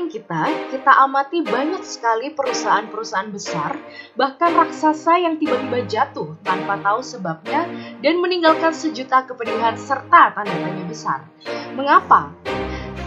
sekeliling 0.00 0.08
kita, 0.08 0.42
kita 0.72 0.92
amati 1.04 1.44
banyak 1.44 1.84
sekali 1.84 2.32
perusahaan-perusahaan 2.32 3.28
besar, 3.28 3.76
bahkan 4.16 4.56
raksasa 4.56 5.20
yang 5.20 5.36
tiba-tiba 5.36 5.84
jatuh 5.84 6.40
tanpa 6.40 6.80
tahu 6.80 7.04
sebabnya 7.04 7.68
dan 8.00 8.16
meninggalkan 8.24 8.72
sejuta 8.72 9.28
kepedihan 9.28 9.76
serta 9.76 10.32
tanda 10.32 10.56
tanya 10.56 10.84
besar. 10.88 11.28
Mengapa? 11.76 12.32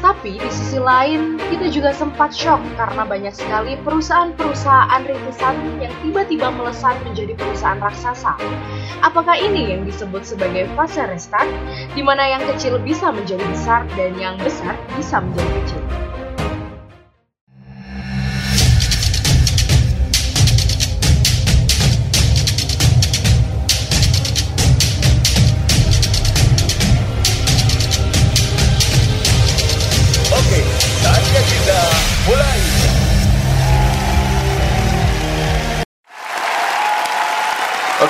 Tapi 0.04 0.36
di 0.36 0.50
sisi 0.52 0.78
lain, 0.78 1.40
kita 1.50 1.72
juga 1.72 1.96
sempat 1.96 2.36
shock 2.36 2.60
karena 2.76 3.08
banyak 3.08 3.32
sekali 3.34 3.80
perusahaan-perusahaan 3.88 5.02
rintisan 5.08 5.56
yang 5.80 5.94
tiba-tiba 6.04 6.52
melesat 6.52 7.00
menjadi 7.08 7.34
perusahaan 7.40 7.80
raksasa. 7.80 8.36
Apakah 9.00 9.40
ini 9.40 9.72
yang 9.74 9.88
disebut 9.88 10.28
sebagai 10.28 10.68
fase 10.76 11.08
restart, 11.08 11.48
di 11.96 12.04
mana 12.04 12.28
yang 12.28 12.44
kecil 12.52 12.78
bisa 12.84 13.16
menjadi 13.16 13.48
besar 13.48 13.88
dan 13.96 14.12
yang 14.20 14.36
besar 14.44 14.76
bisa 15.00 15.24
menjadi 15.24 15.52
kecil? 15.64 16.13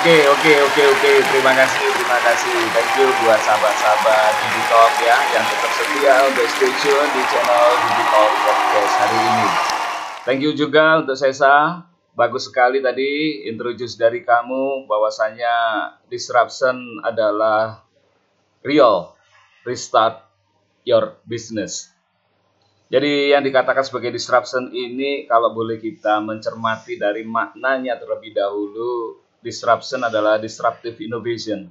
Oke, 0.04 0.20
oke, 0.20 0.52
oke, 0.68 0.82
oke. 0.84 1.12
Terima 1.32 1.56
kasih, 1.56 1.88
terima 1.96 2.20
kasih. 2.20 2.52
Thank 2.76 2.92
you 3.00 3.08
buat 3.24 3.40
sahabat-sahabat 3.40 4.32
Digitalk 4.36 4.92
ya 5.00 5.16
yang 5.32 5.44
tetap 5.48 5.72
setia 5.72 6.14
untuk 6.28 6.44
stay 6.44 6.68
tune 6.84 7.08
di 7.08 7.22
channel 7.32 7.68
Digital 7.88 8.26
Podcast 8.44 8.94
hari 9.00 9.16
ini. 9.16 9.46
Thank 10.28 10.44
you 10.44 10.52
juga 10.52 11.00
untuk 11.00 11.16
Sesa. 11.16 11.88
Bagus 12.12 12.52
sekali 12.52 12.84
tadi 12.84 13.48
introduce 13.48 13.96
dari 13.96 14.20
kamu 14.20 14.84
bahwasanya 14.84 15.56
disruption 16.12 17.00
adalah 17.00 17.80
real 18.60 19.16
restart 19.64 20.20
your 20.84 21.16
business. 21.24 21.88
Jadi 22.92 23.32
yang 23.32 23.40
dikatakan 23.40 23.80
sebagai 23.80 24.12
disruption 24.12 24.68
ini 24.68 25.24
kalau 25.24 25.56
boleh 25.56 25.80
kita 25.80 26.20
mencermati 26.20 27.00
dari 27.00 27.24
maknanya 27.24 27.96
terlebih 27.96 28.36
dahulu, 28.36 29.23
disruption 29.44 30.00
adalah 30.00 30.40
disruptive 30.40 30.96
innovation. 31.04 31.68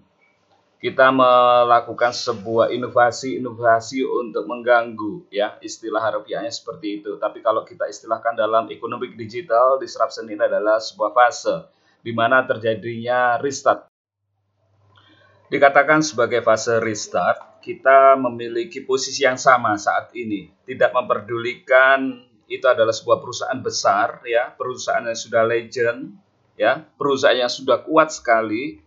Kita 0.78 1.10
melakukan 1.10 2.12
sebuah 2.12 2.70
inovasi-inovasi 2.76 4.04
untuk 4.04 4.46
mengganggu 4.46 5.32
ya, 5.32 5.56
istilah 5.64 6.04
harfiahnya 6.04 6.52
seperti 6.52 7.02
itu. 7.02 7.16
Tapi 7.18 7.40
kalau 7.42 7.64
kita 7.66 7.88
istilahkan 7.88 8.36
dalam 8.36 8.68
ekonomi 8.70 9.16
digital, 9.16 9.80
disruption 9.80 10.28
ini 10.28 10.44
adalah 10.44 10.78
sebuah 10.84 11.16
fase 11.16 11.72
di 12.04 12.12
mana 12.12 12.44
terjadinya 12.44 13.40
restart. 13.40 13.88
Dikatakan 15.48 16.04
sebagai 16.04 16.44
fase 16.44 16.84
restart, 16.84 17.64
kita 17.64 18.20
memiliki 18.20 18.84
posisi 18.84 19.24
yang 19.24 19.40
sama 19.40 19.80
saat 19.80 20.12
ini. 20.12 20.52
Tidak 20.68 20.92
memperdulikan 20.92 22.28
itu 22.52 22.68
adalah 22.68 22.92
sebuah 22.92 23.24
perusahaan 23.24 23.62
besar 23.64 24.20
ya, 24.28 24.52
perusahaan 24.52 25.08
yang 25.08 25.16
sudah 25.16 25.48
legend 25.48 26.12
ya, 26.60 26.86
perusahaan 26.98 27.38
yang 27.38 27.52
sudah 27.52 27.82
kuat 27.86 28.14
sekali 28.14 28.82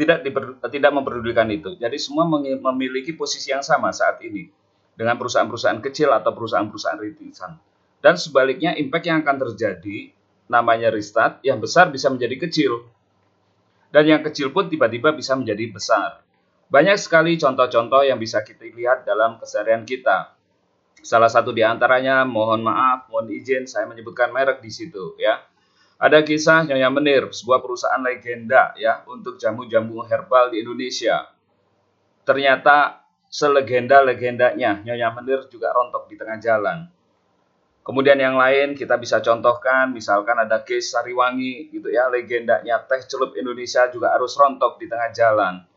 tidak 0.00 0.24
diper, 0.24 0.56
tidak 0.72 0.92
memperdulikan 0.96 1.48
itu. 1.52 1.76
Jadi 1.76 2.00
semua 2.00 2.24
memiliki 2.72 3.12
posisi 3.12 3.52
yang 3.52 3.60
sama 3.60 3.92
saat 3.92 4.16
ini 4.24 4.48
dengan 4.96 5.20
perusahaan-perusahaan 5.20 5.80
kecil 5.84 6.08
atau 6.12 6.32
perusahaan-perusahaan 6.32 7.00
rintisan. 7.00 7.60
Dan 8.00 8.16
sebaliknya 8.16 8.72
impact 8.80 9.04
yang 9.12 9.20
akan 9.20 9.36
terjadi 9.48 10.12
namanya 10.48 10.88
restart, 10.88 11.44
yang 11.44 11.60
besar 11.60 11.92
bisa 11.92 12.08
menjadi 12.08 12.48
kecil. 12.48 12.88
Dan 13.92 14.08
yang 14.08 14.22
kecil 14.24 14.50
pun 14.56 14.72
tiba-tiba 14.72 15.12
bisa 15.12 15.36
menjadi 15.36 15.68
besar. 15.68 16.24
Banyak 16.70 16.96
sekali 16.96 17.36
contoh-contoh 17.36 18.06
yang 18.06 18.16
bisa 18.16 18.40
kita 18.46 18.62
lihat 18.62 19.02
dalam 19.04 19.36
keseharian 19.36 19.82
kita. 19.84 20.32
Salah 21.02 21.28
satu 21.28 21.50
di 21.50 21.60
antaranya, 21.66 22.22
mohon 22.24 22.62
maaf, 22.62 23.10
mohon 23.10 23.28
izin, 23.32 23.66
saya 23.66 23.84
menyebutkan 23.90 24.30
merek 24.30 24.62
di 24.62 24.70
situ 24.70 25.18
ya. 25.18 25.42
Ada 26.00 26.24
kisah 26.24 26.64
Nyonya 26.64 26.88
Menir, 26.88 27.28
sebuah 27.28 27.60
perusahaan 27.60 28.00
legenda 28.00 28.72
ya 28.80 29.04
untuk 29.04 29.36
jamu-jamu 29.36 30.00
herbal 30.08 30.48
di 30.48 30.64
Indonesia. 30.64 31.28
Ternyata 32.24 33.04
selegenda-legendanya 33.28 34.80
Nyonya 34.80 35.12
Menir 35.12 35.44
juga 35.52 35.76
rontok 35.76 36.08
di 36.08 36.16
tengah 36.16 36.40
jalan. 36.40 36.88
Kemudian 37.84 38.16
yang 38.16 38.40
lain 38.40 38.80
kita 38.80 38.96
bisa 38.96 39.20
contohkan, 39.20 39.92
misalkan 39.92 40.40
ada 40.40 40.64
case 40.64 40.88
Sariwangi 40.88 41.68
gitu 41.68 41.92
ya, 41.92 42.08
legendanya 42.08 42.80
teh 42.88 43.04
celup 43.04 43.36
Indonesia 43.36 43.84
juga 43.92 44.16
harus 44.16 44.32
rontok 44.40 44.80
di 44.80 44.88
tengah 44.88 45.12
jalan. 45.12 45.68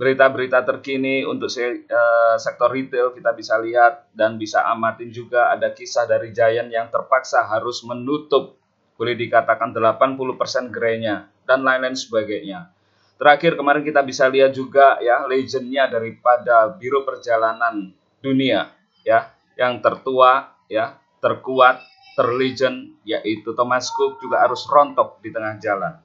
Berita-berita 0.00 0.64
terkini 0.64 1.28
untuk 1.28 1.52
se 1.52 1.84
uh, 1.84 2.36
sektor 2.40 2.72
retail 2.72 3.12
kita 3.12 3.32
bisa 3.36 3.60
lihat 3.60 4.08
dan 4.16 4.40
bisa 4.40 4.64
amatin 4.72 5.12
juga 5.12 5.52
ada 5.52 5.72
kisah 5.72 6.08
dari 6.08 6.32
Giant 6.32 6.72
yang 6.72 6.88
terpaksa 6.88 7.44
harus 7.44 7.84
menutup 7.84 8.55
boleh 8.96 9.14
dikatakan 9.14 9.72
80% 9.76 10.72
gerainya 10.72 11.28
dan 11.44 11.62
lain-lain 11.62 11.96
sebagainya. 11.96 12.72
Terakhir 13.16 13.56
kemarin 13.56 13.80
kita 13.80 14.04
bisa 14.04 14.28
lihat 14.28 14.52
juga 14.52 15.00
ya 15.00 15.24
legendnya 15.24 15.88
daripada 15.88 16.68
Biro 16.76 17.00
Perjalanan 17.04 17.96
Dunia 18.20 18.68
ya 19.04 19.32
yang 19.56 19.80
tertua 19.80 20.52
ya 20.68 21.00
terkuat 21.24 21.80
terlegend 22.16 23.00
yaitu 23.08 23.56
Thomas 23.56 23.88
Cook 23.92 24.20
juga 24.20 24.44
harus 24.44 24.64
rontok 24.68 25.20
di 25.24 25.32
tengah 25.32 25.56
jalan. 25.60 25.96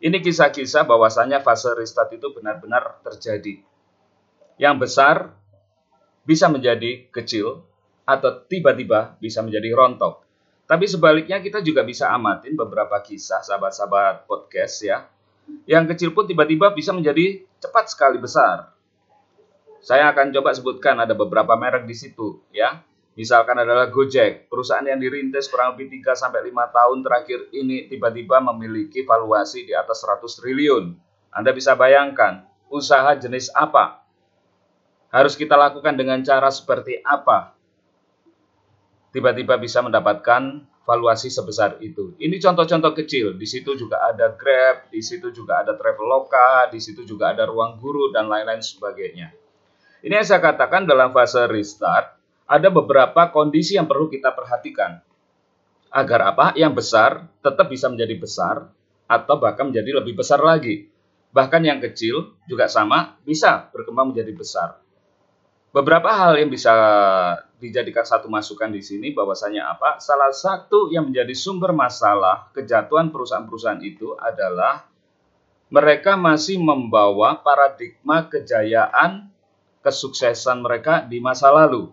Ini 0.00 0.20
kisah-kisah 0.20 0.84
bahwasanya 0.84 1.40
fase 1.40 1.72
restart 1.72 2.12
itu 2.12 2.28
benar-benar 2.32 3.00
terjadi. 3.00 3.64
Yang 4.60 4.76
besar 4.76 5.16
bisa 6.24 6.48
menjadi 6.48 7.08
kecil 7.08 7.64
atau 8.04 8.44
tiba-tiba 8.44 9.16
bisa 9.20 9.40
menjadi 9.40 9.72
rontok. 9.72 10.23
Tapi 10.64 10.88
sebaliknya 10.88 11.44
kita 11.44 11.60
juga 11.60 11.84
bisa 11.84 12.08
amatin 12.08 12.56
beberapa 12.56 12.96
kisah 13.04 13.44
sahabat-sahabat 13.44 14.24
podcast 14.24 14.80
ya. 14.80 15.04
Yang 15.68 15.92
kecil 15.92 16.10
pun 16.16 16.24
tiba-tiba 16.24 16.72
bisa 16.72 16.96
menjadi 16.96 17.44
cepat 17.60 17.92
sekali 17.92 18.16
besar. 18.16 18.72
Saya 19.84 20.08
akan 20.08 20.32
coba 20.32 20.56
sebutkan 20.56 20.96
ada 20.96 21.12
beberapa 21.12 21.52
merek 21.60 21.84
di 21.84 21.92
situ 21.92 22.40
ya. 22.48 22.80
Misalkan 23.14 23.54
adalah 23.60 23.92
Gojek, 23.92 24.50
perusahaan 24.50 24.82
yang 24.82 24.98
dirintis 24.98 25.46
kurang 25.46 25.76
lebih 25.76 26.02
3 26.02 26.18
sampai 26.18 26.50
5 26.50 26.74
tahun 26.74 26.98
terakhir 27.06 27.40
ini 27.54 27.86
tiba-tiba 27.86 28.42
memiliki 28.42 29.06
valuasi 29.06 29.68
di 29.68 29.76
atas 29.76 30.02
100 30.02 30.24
triliun. 30.40 30.98
Anda 31.30 31.54
bisa 31.54 31.78
bayangkan 31.78 32.42
usaha 32.72 33.14
jenis 33.14 33.54
apa? 33.54 34.02
Harus 35.14 35.38
kita 35.38 35.54
lakukan 35.54 35.94
dengan 35.94 36.26
cara 36.26 36.50
seperti 36.50 36.98
apa? 37.06 37.54
Tiba-tiba 39.14 39.54
bisa 39.62 39.78
mendapatkan 39.78 40.66
valuasi 40.82 41.30
sebesar 41.30 41.78
itu. 41.80 42.18
Ini 42.18 42.36
contoh-contoh 42.42 42.92
kecil. 42.98 43.38
Di 43.38 43.46
situ 43.46 43.78
juga 43.78 44.02
ada 44.04 44.34
Grab, 44.34 44.90
di 44.90 44.98
situ 45.00 45.30
juga 45.30 45.62
ada 45.62 45.78
Traveloka, 45.78 46.68
di 46.68 46.82
situ 46.82 47.06
juga 47.06 47.30
ada 47.30 47.46
Ruang 47.46 47.78
Guru 47.78 48.10
dan 48.10 48.26
lain-lain 48.26 48.60
sebagainya. 48.60 49.30
Ini 50.04 50.20
yang 50.20 50.26
saya 50.26 50.42
katakan 50.44 50.84
dalam 50.84 51.14
fase 51.16 51.48
restart, 51.48 52.12
ada 52.44 52.68
beberapa 52.68 53.32
kondisi 53.32 53.80
yang 53.80 53.88
perlu 53.88 54.12
kita 54.12 54.36
perhatikan. 54.36 55.00
Agar 55.88 56.34
apa? 56.34 56.46
Yang 56.58 56.84
besar 56.84 57.10
tetap 57.40 57.72
bisa 57.72 57.88
menjadi 57.88 58.18
besar 58.20 58.68
atau 59.08 59.34
bahkan 59.40 59.72
menjadi 59.72 60.04
lebih 60.04 60.20
besar 60.20 60.44
lagi. 60.44 60.92
Bahkan 61.32 61.62
yang 61.64 61.80
kecil 61.80 62.36
juga 62.44 62.68
sama 62.68 63.16
bisa 63.24 63.72
berkembang 63.72 64.12
menjadi 64.12 64.32
besar. 64.36 64.83
Beberapa 65.74 66.06
hal 66.06 66.38
yang 66.38 66.54
bisa 66.54 66.70
dijadikan 67.58 68.06
satu 68.06 68.30
masukan 68.30 68.70
di 68.70 68.78
sini 68.78 69.10
bahwasanya 69.10 69.74
apa? 69.74 69.98
Salah 69.98 70.30
satu 70.30 70.86
yang 70.94 71.10
menjadi 71.10 71.34
sumber 71.34 71.74
masalah 71.74 72.46
kejatuhan 72.54 73.10
perusahaan-perusahaan 73.10 73.82
itu 73.82 74.14
adalah 74.14 74.86
mereka 75.74 76.14
masih 76.14 76.62
membawa 76.62 77.34
paradigma 77.42 78.22
kejayaan 78.30 79.26
kesuksesan 79.82 80.62
mereka 80.62 81.02
di 81.02 81.18
masa 81.18 81.50
lalu 81.50 81.90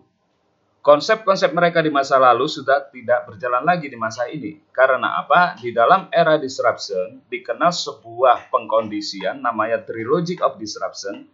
konsep-konsep 0.82 1.54
mereka 1.54 1.78
di 1.78 1.94
masa 1.94 2.18
lalu 2.18 2.50
sudah 2.50 2.90
tidak 2.90 3.30
berjalan 3.30 3.62
lagi 3.62 3.86
di 3.86 3.94
masa 3.94 4.26
ini. 4.26 4.58
Karena 4.74 5.22
apa? 5.22 5.54
Di 5.56 5.70
dalam 5.70 6.10
era 6.10 6.36
disruption 6.36 7.22
dikenal 7.30 7.70
sebuah 7.70 8.50
pengkondisian 8.50 9.38
namanya 9.40 9.80
trilogic 9.86 10.42
of 10.42 10.58
disruption. 10.58 11.30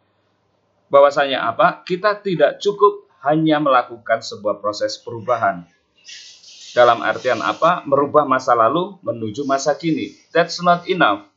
Bahwasanya 0.88 1.49
apa? 1.49 1.85
Kita 1.85 2.17
tidak 2.20 2.61
cukup 2.61 3.08
hanya 3.25 3.61
melakukan 3.61 4.25
sebuah 4.25 4.61
proses 4.61 4.96
perubahan. 5.00 5.69
Dalam 6.73 7.00
artian 7.05 7.40
apa? 7.40 7.85
Merubah 7.85 8.29
masa 8.29 8.56
lalu 8.56 8.96
menuju 9.05 9.44
masa 9.44 9.76
kini. 9.76 10.17
That's 10.32 10.61
not 10.64 10.88
enough. 10.88 11.29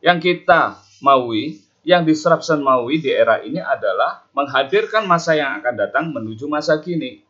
Yang 0.00 0.18
kita 0.40 0.80
maui 1.04 1.60
yang 1.80 2.04
disruption 2.04 2.60
Maui 2.60 3.00
di 3.00 3.08
era 3.08 3.40
ini 3.40 3.56
adalah 3.56 4.28
menghadirkan 4.36 5.08
masa 5.08 5.32
yang 5.32 5.60
akan 5.60 5.74
datang 5.76 6.04
menuju 6.12 6.44
masa 6.44 6.76
kini. 6.76 7.24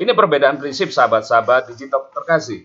Ini 0.00 0.10
perbedaan 0.14 0.56
prinsip 0.56 0.94
sahabat-sahabat 0.94 1.74
digital 1.74 2.08
terkasih. 2.14 2.64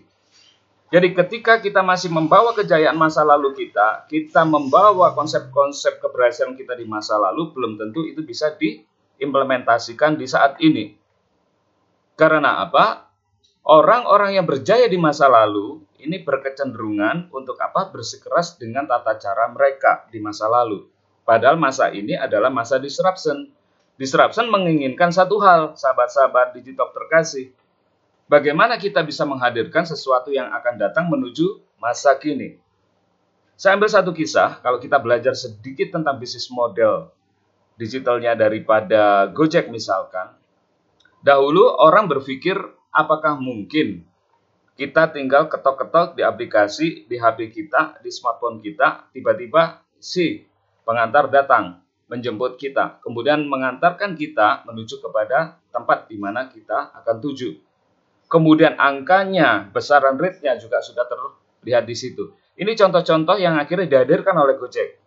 Jadi 0.86 1.18
ketika 1.18 1.58
kita 1.58 1.82
masih 1.82 2.14
membawa 2.14 2.54
kejayaan 2.54 2.94
masa 2.94 3.26
lalu 3.26 3.58
kita, 3.58 4.06
kita 4.06 4.46
membawa 4.46 5.10
konsep-konsep 5.18 5.98
keberhasilan 5.98 6.54
kita 6.54 6.78
di 6.78 6.86
masa 6.86 7.18
lalu, 7.18 7.50
belum 7.50 7.74
tentu 7.74 8.06
itu 8.06 8.22
bisa 8.22 8.54
diimplementasikan 8.54 10.14
di 10.14 10.30
saat 10.30 10.62
ini. 10.62 10.94
Karena 12.14 12.62
apa? 12.62 13.10
Orang-orang 13.66 14.38
yang 14.38 14.46
berjaya 14.46 14.86
di 14.86 14.94
masa 14.94 15.26
lalu 15.26 15.82
ini 15.98 16.22
berkecenderungan 16.22 17.34
untuk 17.34 17.58
apa? 17.58 17.90
Bersikeras 17.90 18.54
dengan 18.54 18.86
tata 18.86 19.18
cara 19.18 19.50
mereka 19.50 20.06
di 20.06 20.22
masa 20.22 20.46
lalu. 20.46 20.86
Padahal 21.26 21.58
masa 21.58 21.90
ini 21.90 22.14
adalah 22.14 22.46
masa 22.46 22.78
disruption. 22.78 23.50
Disruption 23.98 24.46
menginginkan 24.54 25.10
satu 25.10 25.42
hal, 25.42 25.74
sahabat-sahabat 25.74 26.54
digital 26.54 26.94
terkasih. 26.94 27.50
Bagaimana 28.26 28.74
kita 28.74 29.06
bisa 29.06 29.22
menghadirkan 29.22 29.86
sesuatu 29.86 30.34
yang 30.34 30.50
akan 30.50 30.74
datang 30.82 31.06
menuju 31.06 31.62
masa 31.78 32.18
kini? 32.18 32.58
Saya 33.54 33.78
ambil 33.78 33.86
satu 33.86 34.10
kisah, 34.10 34.58
kalau 34.66 34.82
kita 34.82 34.98
belajar 34.98 35.30
sedikit 35.38 35.94
tentang 35.94 36.18
bisnis 36.18 36.50
model 36.50 37.14
digitalnya 37.78 38.34
daripada 38.34 39.30
Gojek 39.30 39.70
misalkan. 39.70 40.34
Dahulu 41.22 41.70
orang 41.78 42.10
berpikir 42.10 42.58
apakah 42.90 43.38
mungkin 43.38 44.02
kita 44.74 45.08
tinggal 45.14 45.46
ketok-ketok 45.46 46.18
di 46.18 46.22
aplikasi, 46.26 47.06
di 47.06 47.16
HP 47.16 47.54
kita, 47.54 48.02
di 48.02 48.10
smartphone 48.10 48.58
kita, 48.58 49.08
tiba-tiba 49.14 49.86
si 50.02 50.44
pengantar 50.84 51.30
datang 51.30 51.80
menjemput 52.10 52.58
kita, 52.58 52.98
kemudian 53.06 53.46
mengantarkan 53.46 54.18
kita 54.18 54.66
menuju 54.66 54.98
kepada 54.98 55.62
tempat 55.70 56.10
di 56.10 56.18
mana 56.18 56.50
kita 56.50 56.90
akan 56.90 57.16
tuju. 57.22 57.65
Kemudian 58.26 58.74
angkanya, 58.74 59.70
besaran 59.70 60.18
rate-nya 60.18 60.58
juga 60.58 60.82
sudah 60.82 61.06
terlihat 61.06 61.86
di 61.86 61.94
situ. 61.94 62.34
Ini 62.58 62.74
contoh-contoh 62.74 63.38
yang 63.38 63.54
akhirnya 63.60 63.86
dihadirkan 63.86 64.34
oleh 64.34 64.58
Gojek. 64.58 64.98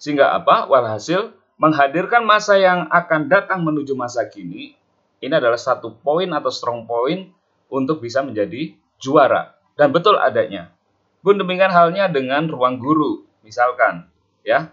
Sehingga 0.00 0.32
apa? 0.32 0.64
Walhasil 0.70 1.36
menghadirkan 1.60 2.24
masa 2.24 2.56
yang 2.56 2.88
akan 2.88 3.28
datang 3.28 3.64
menuju 3.64 3.92
masa 3.92 4.28
kini, 4.28 4.76
ini 5.20 5.32
adalah 5.32 5.60
satu 5.60 5.96
poin 6.00 6.28
atau 6.32 6.52
strong 6.52 6.84
point 6.84 7.32
untuk 7.72 8.00
bisa 8.00 8.20
menjadi 8.24 8.76
juara. 9.00 9.56
Dan 9.76 9.92
betul 9.92 10.16
adanya. 10.16 10.72
Pun 11.20 11.36
demikian 11.36 11.72
halnya 11.72 12.08
dengan 12.08 12.48
ruang 12.48 12.80
guru, 12.80 13.26
misalkan, 13.44 14.08
ya. 14.46 14.72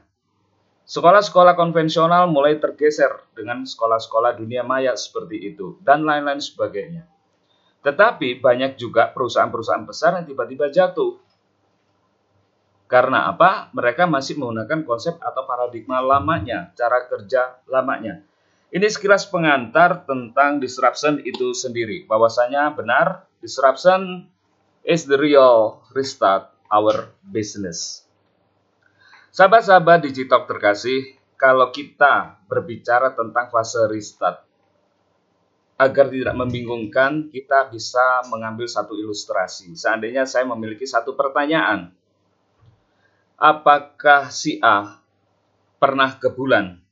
Sekolah-sekolah 0.83 1.55
konvensional 1.55 2.27
mulai 2.27 2.59
tergeser 2.59 3.23
dengan 3.31 3.63
sekolah-sekolah 3.63 4.35
dunia 4.35 4.67
maya 4.67 4.93
seperti 4.99 5.55
itu 5.55 5.79
dan 5.81 6.03
lain-lain 6.03 6.43
sebagainya. 6.43 7.07
Tetapi 7.83 8.39
banyak 8.39 8.79
juga 8.79 9.11
perusahaan-perusahaan 9.11 9.83
besar 9.83 10.15
yang 10.17 10.25
tiba-tiba 10.25 10.71
jatuh. 10.71 11.19
Karena 12.87 13.27
apa? 13.27 13.73
Mereka 13.75 14.07
masih 14.07 14.39
menggunakan 14.39 14.87
konsep 14.87 15.19
atau 15.19 15.43
paradigma 15.43 15.99
lamanya, 15.99 16.71
cara 16.79 17.03
kerja 17.09 17.59
lamanya. 17.67 18.23
Ini 18.73 18.87
sekilas 18.89 19.29
pengantar 19.29 20.07
tentang 20.07 20.57
disruption 20.57 21.21
itu 21.21 21.53
sendiri. 21.53 22.09
Bahwasanya 22.09 22.73
benar, 22.73 23.29
disruption 23.37 24.25
is 24.81 25.05
the 25.05 25.19
real 25.19 25.83
restart 25.93 26.49
our 26.73 27.11
business. 27.21 28.01
Sahabat-sahabat 29.33 30.05
digital 30.09 30.45
terkasih, 30.45 31.17
kalau 31.37 31.73
kita 31.73 32.37
berbicara 32.45 33.13
tentang 33.17 33.49
fase 33.49 33.89
restart, 33.89 34.45
agar 35.77 36.09
tidak 36.13 36.35
membingungkan, 36.37 37.33
kita 37.33 37.69
bisa 37.73 38.23
mengambil 38.29 38.69
satu 38.69 38.93
ilustrasi. 38.93 39.73
Seandainya 39.73 40.29
saya 40.29 40.45
memiliki 40.45 40.85
satu 40.85 41.17
pertanyaan, 41.17 41.89
apakah 43.35 44.29
si 44.29 44.61
A 44.61 45.01
pernah 45.81 46.15
ke 46.15 46.29
bulan? 46.29 46.83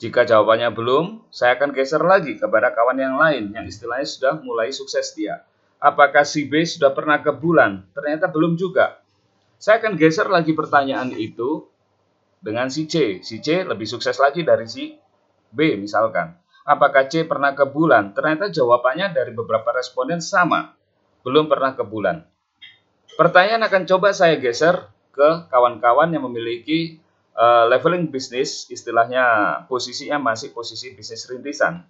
Jika 0.00 0.24
jawabannya 0.24 0.72
belum, 0.72 1.28
saya 1.28 1.60
akan 1.60 1.76
geser 1.76 2.00
lagi 2.00 2.40
kepada 2.40 2.72
kawan 2.72 2.96
yang 2.96 3.20
lain 3.20 3.52
yang 3.52 3.68
istilahnya 3.68 4.08
sudah 4.08 4.32
mulai 4.40 4.72
sukses 4.72 5.12
dia. 5.12 5.44
Apakah 5.76 6.24
si 6.24 6.48
B 6.48 6.64
sudah 6.64 6.88
pernah 6.96 7.20
ke 7.20 7.28
bulan? 7.36 7.84
Ternyata 7.92 8.32
belum 8.32 8.56
juga. 8.56 9.00
Saya 9.60 9.76
akan 9.76 10.00
geser 10.00 10.24
lagi 10.32 10.56
pertanyaan 10.56 11.12
itu 11.12 11.68
dengan 12.40 12.72
si 12.72 12.88
C. 12.88 13.20
Si 13.20 13.44
C 13.44 13.60
lebih 13.60 13.84
sukses 13.84 14.16
lagi 14.16 14.40
dari 14.40 14.64
si 14.64 14.96
B 15.52 15.76
misalkan. 15.78 16.34
Apakah 16.66 17.10
C 17.10 17.26
pernah 17.26 17.56
ke 17.56 17.66
bulan? 17.66 18.14
Ternyata 18.14 18.52
jawabannya 18.52 19.10
dari 19.10 19.34
beberapa 19.34 19.74
responden 19.74 20.22
sama. 20.22 20.76
Belum 21.26 21.50
pernah 21.50 21.74
ke 21.74 21.82
bulan. 21.82 22.24
Pertanyaan 23.18 23.66
akan 23.66 23.82
coba 23.90 24.14
saya 24.14 24.38
geser 24.38 24.88
ke 25.10 25.28
kawan-kawan 25.50 26.14
yang 26.14 26.24
memiliki 26.24 27.02
uh, 27.34 27.66
leveling 27.68 28.08
bisnis, 28.08 28.70
istilahnya 28.70 29.24
posisinya 29.66 30.16
masih 30.22 30.54
posisi 30.54 30.94
bisnis 30.94 31.26
rintisan. 31.26 31.84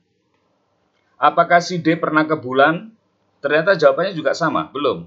Apakah 1.20 1.60
si 1.60 1.78
D 1.78 2.00
pernah 2.00 2.24
ke 2.24 2.34
bulan? 2.34 2.96
Ternyata 3.44 3.76
jawabannya 3.76 4.16
juga 4.16 4.32
sama, 4.32 4.72
belum. 4.72 5.04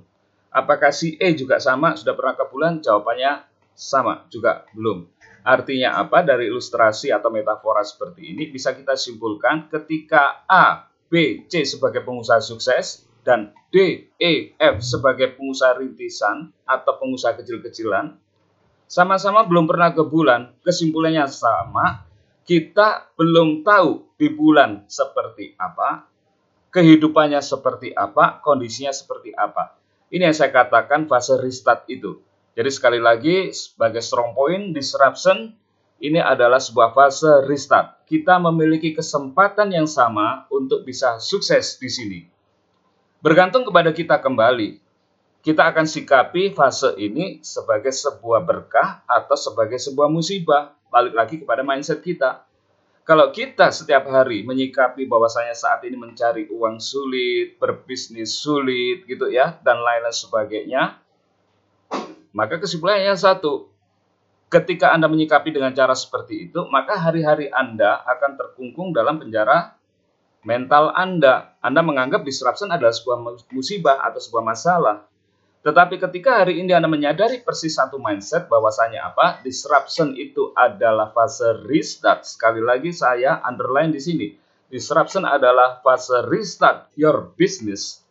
Apakah 0.54 0.94
si 0.94 1.18
E 1.18 1.34
juga 1.34 1.58
sama, 1.58 1.98
sudah 1.98 2.14
pernah 2.14 2.38
ke 2.38 2.46
bulan? 2.50 2.78
Jawabannya 2.82 3.42
sama, 3.74 4.30
juga 4.30 4.70
belum. 4.78 5.10
Artinya 5.44 6.00
apa? 6.00 6.24
Dari 6.24 6.48
ilustrasi 6.48 7.12
atau 7.12 7.28
metafora 7.28 7.84
seperti 7.84 8.32
ini 8.32 8.48
bisa 8.48 8.72
kita 8.72 8.96
simpulkan 8.96 9.68
ketika 9.68 10.48
A, 10.48 10.88
B, 11.12 11.46
C 11.52 11.68
sebagai 11.68 12.02
pengusaha 12.08 12.40
sukses 12.40 13.04
dan 13.28 13.52
D, 13.72 14.08
E, 14.16 14.56
F 14.56 14.80
sebagai 14.80 15.36
pengusaha 15.36 15.80
rintisan 15.80 16.52
atau 16.64 16.96
pengusaha 16.96 17.36
kecil-kecilan, 17.40 18.16
sama-sama 18.88 19.44
belum 19.48 19.68
pernah 19.68 19.92
ke 19.92 20.04
bulan, 20.08 20.56
kesimpulannya 20.64 21.28
sama, 21.28 22.08
kita 22.44 23.12
belum 23.16 23.64
tahu 23.64 24.16
di 24.20 24.28
bulan 24.32 24.88
seperti 24.92 25.56
apa, 25.56 26.08
kehidupannya 26.72 27.40
seperti 27.40 27.96
apa, 27.96 28.44
kondisinya 28.44 28.92
seperti 28.92 29.32
apa. 29.32 29.80
Ini 30.14 30.30
yang 30.30 30.36
saya 30.36 30.52
katakan 30.54 31.10
fase 31.10 31.40
restart 31.40 31.88
itu. 31.90 32.22
Jadi 32.54 32.70
sekali 32.70 33.02
lagi 33.02 33.50
sebagai 33.50 34.06
strong 34.06 34.38
point 34.38 34.78
disruption 34.78 35.58
ini 36.04 36.22
adalah 36.22 36.62
sebuah 36.62 36.94
fase 36.94 37.48
restart. 37.50 38.06
Kita 38.06 38.38
memiliki 38.38 38.94
kesempatan 38.94 39.74
yang 39.74 39.90
sama 39.90 40.46
untuk 40.54 40.86
bisa 40.86 41.18
sukses 41.18 41.82
di 41.82 41.90
sini. 41.90 42.20
Bergantung 43.24 43.64
kepada 43.66 43.90
kita 43.96 44.20
kembali. 44.20 44.84
Kita 45.44 45.68
akan 45.72 45.88
sikapi 45.88 46.52
fase 46.56 46.96
ini 47.00 47.40
sebagai 47.44 47.92
sebuah 47.92 48.44
berkah 48.44 49.04
atau 49.08 49.36
sebagai 49.36 49.80
sebuah 49.80 50.12
musibah. 50.12 50.76
Balik 50.94 51.14
lagi 51.18 51.36
kepada 51.42 51.66
mindset 51.66 52.06
kita. 52.06 52.46
Kalau 53.04 53.36
kita 53.36 53.68
setiap 53.68 54.08
hari 54.08 54.48
menyikapi 54.48 55.04
bahwasanya 55.12 55.52
saat 55.52 55.84
ini 55.84 56.00
mencari 56.00 56.48
uang 56.48 56.80
sulit, 56.80 57.60
berbisnis 57.60 58.40
sulit 58.40 59.04
gitu 59.04 59.28
ya, 59.28 59.60
dan 59.60 59.84
lain-lain 59.84 60.16
sebagainya, 60.16 61.03
maka 62.34 62.58
kesimpulannya 62.58 63.14
yang 63.14 63.22
satu, 63.22 63.70
ketika 64.50 64.90
Anda 64.94 65.06
menyikapi 65.06 65.54
dengan 65.54 65.74
cara 65.74 65.94
seperti 65.94 66.50
itu, 66.50 66.66
maka 66.70 66.98
hari-hari 66.98 67.50
Anda 67.50 68.02
akan 68.06 68.38
terkungkung 68.38 68.90
dalam 68.94 69.22
penjara 69.22 69.78
mental 70.46 70.94
Anda. 70.94 71.58
Anda 71.64 71.82
menganggap 71.82 72.28
disruption 72.28 72.70
adalah 72.70 72.92
sebuah 72.92 73.22
musibah 73.54 74.02
atau 74.02 74.20
sebuah 74.20 74.44
masalah. 74.44 75.06
Tetapi 75.64 75.96
ketika 75.96 76.44
hari 76.44 76.60
ini 76.60 76.76
Anda 76.76 76.92
menyadari 76.92 77.40
persis 77.40 77.80
satu 77.80 77.96
mindset 77.96 78.52
bahwasanya 78.52 79.16
apa? 79.16 79.40
Disruption 79.48 80.12
itu 80.20 80.52
adalah 80.60 81.16
fase 81.16 81.64
restart. 81.64 82.28
Sekali 82.28 82.60
lagi 82.60 82.92
saya 82.92 83.40
underline 83.48 83.96
di 83.96 84.04
sini. 84.04 84.28
Disruption 84.68 85.24
adalah 85.24 85.80
fase 85.80 86.28
restart 86.28 86.92
your 87.00 87.32
business. 87.40 88.03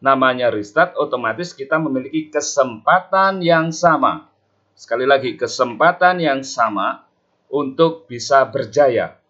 Namanya 0.00 0.48
restart, 0.48 0.96
otomatis 0.96 1.52
kita 1.52 1.76
memiliki 1.76 2.32
kesempatan 2.32 3.44
yang 3.44 3.68
sama. 3.68 4.32
Sekali 4.72 5.04
lagi, 5.04 5.36
kesempatan 5.36 6.16
yang 6.24 6.40
sama 6.40 7.04
untuk 7.52 8.08
bisa 8.08 8.48
berjaya. 8.48 9.20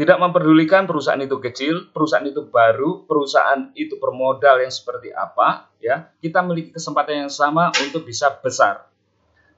Tidak 0.00 0.16
memperdulikan 0.16 0.88
perusahaan 0.88 1.20
itu 1.20 1.36
kecil, 1.36 1.92
perusahaan 1.92 2.24
itu 2.24 2.48
baru, 2.48 3.04
perusahaan 3.04 3.68
itu 3.76 4.00
bermodal 4.00 4.64
yang 4.64 4.72
seperti 4.72 5.12
apa, 5.12 5.68
ya. 5.76 6.08
Kita 6.24 6.40
memiliki 6.40 6.72
kesempatan 6.72 7.28
yang 7.28 7.32
sama 7.32 7.68
untuk 7.84 8.08
bisa 8.08 8.32
besar. 8.40 8.88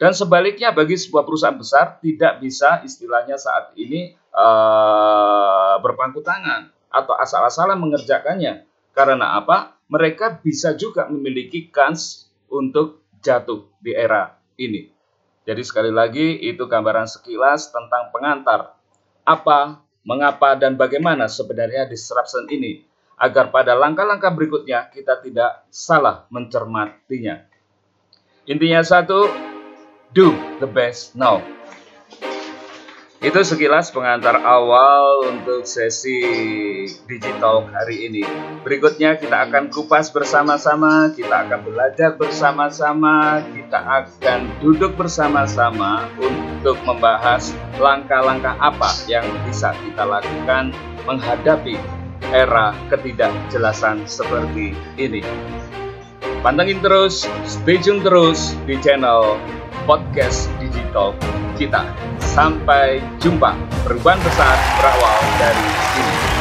Dan 0.02 0.10
sebaliknya 0.10 0.74
bagi 0.74 0.98
sebuah 0.98 1.22
perusahaan 1.22 1.54
besar 1.54 2.02
tidak 2.02 2.42
bisa 2.42 2.82
istilahnya 2.82 3.38
saat 3.38 3.70
ini 3.78 4.18
uh, 4.34 5.78
berpangku 5.78 6.26
tangan 6.26 6.74
atau 6.90 7.14
asal-asalan 7.14 7.78
mengerjakannya. 7.78 8.66
Karena 8.92 9.36
apa? 9.36 9.76
Mereka 9.88 10.40
bisa 10.40 10.72
juga 10.76 11.08
memiliki 11.08 11.68
kans 11.68 12.28
untuk 12.48 13.04
jatuh 13.20 13.68
di 13.80 13.92
era 13.92 14.36
ini. 14.56 14.88
Jadi 15.42 15.62
sekali 15.66 15.90
lagi 15.90 16.38
itu 16.38 16.64
gambaran 16.64 17.08
sekilas 17.10 17.74
tentang 17.74 18.14
pengantar 18.14 18.78
apa 19.26 19.82
mengapa 20.06 20.54
dan 20.54 20.78
bagaimana 20.78 21.26
sebenarnya 21.26 21.86
disruption 21.86 22.46
ini 22.50 22.86
agar 23.18 23.54
pada 23.54 23.74
langkah-langkah 23.78 24.34
berikutnya 24.34 24.90
kita 24.90 25.18
tidak 25.22 25.66
salah 25.70 26.26
mencermatinya. 26.30 27.42
Intinya 28.50 28.82
satu, 28.82 29.30
do 30.10 30.34
the 30.58 30.66
best 30.66 31.14
now. 31.14 31.38
Itu 33.22 33.38
sekilas 33.46 33.94
pengantar 33.94 34.34
awal 34.42 35.30
untuk 35.30 35.62
sesi 35.62 36.18
digital 37.06 37.70
hari 37.70 38.10
ini. 38.10 38.26
Berikutnya 38.66 39.14
kita 39.14 39.46
akan 39.46 39.70
kupas 39.70 40.10
bersama-sama, 40.10 41.14
kita 41.14 41.46
akan 41.46 41.62
belajar 41.62 42.18
bersama-sama, 42.18 43.38
kita 43.54 43.78
akan 43.78 44.58
duduk 44.58 44.98
bersama-sama 44.98 46.10
untuk 46.18 46.74
membahas 46.82 47.54
langkah-langkah 47.78 48.58
apa 48.58 48.90
yang 49.06 49.22
bisa 49.46 49.70
kita 49.70 50.02
lakukan 50.02 50.74
menghadapi 51.06 51.78
era 52.34 52.74
ketidakjelasan 52.90 54.02
seperti 54.02 54.74
ini. 54.98 55.22
Pantengin 56.42 56.82
terus, 56.82 57.30
stay 57.46 57.78
tune 57.78 58.02
terus 58.02 58.58
di 58.66 58.74
channel 58.82 59.38
podcast 59.84 60.50
digital 60.58 61.14
kita. 61.58 61.82
Sampai 62.22 63.02
jumpa. 63.20 63.52
Perubahan 63.84 64.20
besar 64.22 64.56
berawal 64.78 65.18
dari 65.36 65.66
sini. 65.94 66.31